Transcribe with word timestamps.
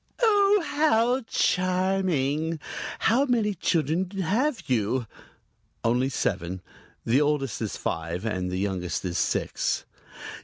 "Oh, 0.19 0.63
how 0.65 1.21
charming! 1.29 2.59
How 2.97 3.25
many 3.25 3.53
children 3.53 4.09
have 4.21 4.63
you?" 4.65 5.05
"Only 5.83 6.09
seven. 6.09 6.63
The 7.05 7.21
oldest 7.21 7.61
is 7.61 7.77
five 7.77 8.25
and 8.25 8.49
the 8.49 8.57
youngest 8.57 9.05
is 9.05 9.19
six." 9.19 9.85